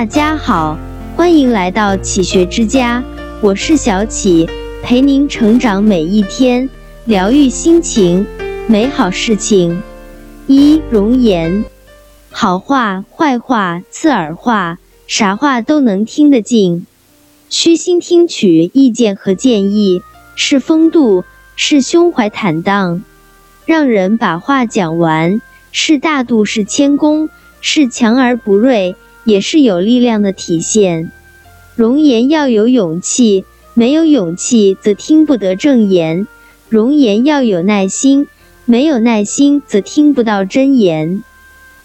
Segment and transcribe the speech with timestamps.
[0.00, 0.78] 大家好，
[1.14, 3.04] 欢迎来到启学之家，
[3.42, 4.48] 我是小启，
[4.82, 6.70] 陪您成长每一天，
[7.04, 8.26] 疗愈心情，
[8.66, 9.82] 美好事情。
[10.46, 11.66] 一容颜，
[12.30, 16.86] 好话坏话刺耳话，啥话都能听得进，
[17.50, 20.00] 虚心听取意见和建议，
[20.34, 21.24] 是风度，
[21.56, 23.04] 是胸怀坦荡，
[23.66, 27.28] 让人把话讲完，是大度，是谦恭，
[27.60, 28.96] 是强而不锐。
[29.24, 31.10] 也是有力量的体现。
[31.76, 36.26] 容颜要有勇气，没有勇气则听不得正言；
[36.68, 38.26] 容颜要有耐心，
[38.64, 41.22] 没有耐心则听不到真言。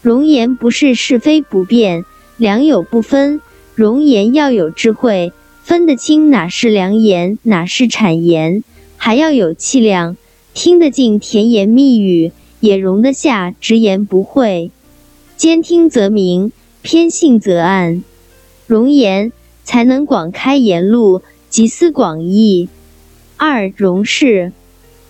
[0.02, 2.06] 容颜不是是非不变，
[2.38, 3.42] 良莠不分。
[3.74, 5.34] 容颜要有智慧，
[5.64, 8.64] 分得清哪是良言，哪是谄言，
[8.98, 10.16] 还要有气量，
[10.54, 14.72] 听得进甜言蜜语，也容得下直言不讳。
[15.38, 16.52] 兼听则明。
[16.86, 18.04] 偏信则暗，
[18.68, 19.32] 容颜
[19.64, 22.70] 才能广开言路，集思广益。
[23.38, 24.52] 二容事，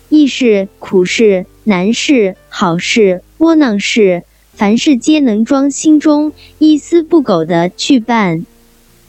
[0.08, 4.22] 易事、苦事、难事、好事、窝囊事，
[4.54, 8.46] 凡事皆能装心中，一丝不苟的去办。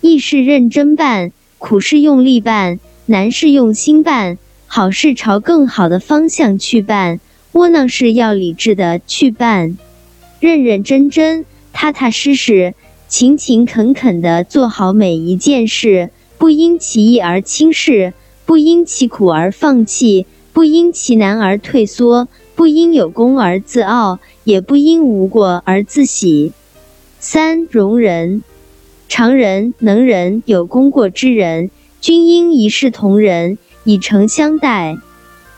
[0.01, 7.21] 易事认真办，苦事用力办，难事用心办，好事朝更好的方向去办，
[7.53, 9.77] 窝囊事要理智的去办，
[10.41, 11.45] 认认真真。
[11.79, 12.73] 踏踏实实、
[13.07, 18.13] 勤勤恳恳地做好每一件事，不因其易而轻视，
[18.47, 26.51] 不因其苦而放弃，不因其难而退缩，不因有功而自傲，也不因无过而自喜。
[27.19, 28.41] 三容人，
[29.07, 31.69] 常人、能人、有功过之人，
[32.01, 34.97] 均应一视同仁，以诚相待。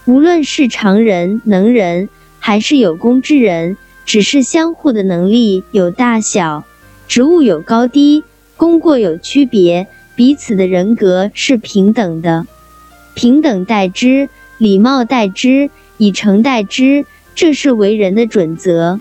[0.05, 3.77] 无论是常人、能人，还是有功之人。
[4.09, 6.63] 只是相互的能力有大小，
[7.07, 8.23] 职务有高低，
[8.57, 9.85] 功过有区别，
[10.15, 12.47] 彼此的人格是平等的，
[13.13, 15.69] 平等待之，礼貌待之，
[15.99, 18.99] 以诚待之，这是为人的准则。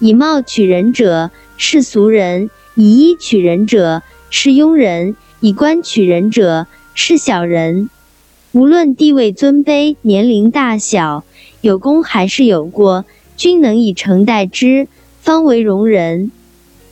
[0.00, 7.88] 以貌取人者是俗人，以衣取人者是庸人，以官取人者是小人。
[8.50, 11.22] 无论地位尊卑、年龄大小，
[11.60, 13.04] 有功还是有过。
[13.42, 14.86] 均能以诚待之，
[15.20, 16.30] 方为容人。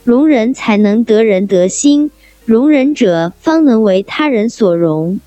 [0.03, 2.11] 容人才能得人得心，
[2.43, 5.21] 容人者方能为他人所容。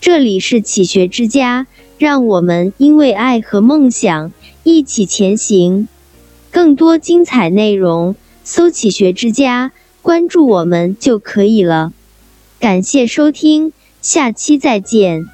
[0.00, 1.68] 这里是启学之家，
[1.98, 4.32] 让我们因为爱和梦想
[4.64, 5.86] 一起前行。
[6.50, 9.70] 更多精彩内容，搜“启学之家”，
[10.02, 11.92] 关注我们就可以了。
[12.58, 13.72] 感谢收听，
[14.02, 15.26] 下期再见。